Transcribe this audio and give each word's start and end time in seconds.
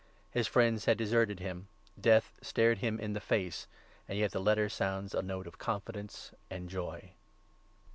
His 0.31 0.47
friends 0.47 0.85
had 0.85 0.97
deserted 0.97 1.39
him, 1.39 1.67
death 1.99 2.33
stared 2.41 2.79
him 2.79 2.99
in 2.99 3.13
the 3.13 3.19
face, 3.19 3.67
and 4.09 4.17
yet 4.17 4.31
the 4.31 4.41
Letter 4.41 4.67
sounds 4.67 5.13
a 5.13 5.21
note 5.21 5.45
of 5.45 5.59
confidence 5.59 6.31
and 6.49 6.67
joy. 6.71 7.11